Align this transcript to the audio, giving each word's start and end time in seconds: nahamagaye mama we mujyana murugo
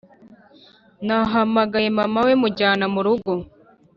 nahamagaye 1.05 1.87
mama 1.97 2.19
we 2.27 2.33
mujyana 2.41 2.85
murugo 2.93 3.31